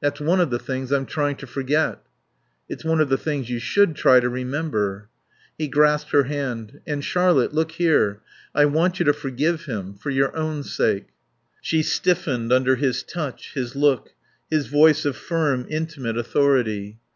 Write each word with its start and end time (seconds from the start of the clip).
"That's 0.00 0.18
one 0.20 0.40
of 0.40 0.50
the 0.50 0.58
things 0.58 0.90
I'm 0.90 1.06
trying 1.06 1.36
to 1.36 1.46
forget." 1.46 2.00
"It's 2.68 2.84
one 2.84 3.00
of 3.00 3.08
the 3.08 3.16
things 3.16 3.48
you 3.48 3.60
should 3.60 3.94
try 3.94 4.18
to 4.18 4.28
remember." 4.28 5.08
He 5.56 5.68
grasped 5.68 6.10
her 6.10 6.26
arm. 6.26 6.80
"And, 6.84 7.04
Charlotte, 7.04 7.54
look 7.54 7.70
here. 7.70 8.22
I 8.56 8.64
want 8.64 8.98
you 8.98 9.04
to 9.04 9.12
forgive 9.12 9.66
him. 9.66 9.94
For 9.94 10.10
your 10.10 10.34
own 10.36 10.64
sake." 10.64 11.10
She 11.60 11.84
stiffened 11.84 12.52
under 12.52 12.74
his 12.74 13.04
touch, 13.04 13.54
his 13.54 13.76
look, 13.76 14.08
his 14.50 14.66
voice 14.66 15.04
of 15.04 15.16
firm, 15.16 15.66
intimate 15.70 16.18
authority. 16.18 16.98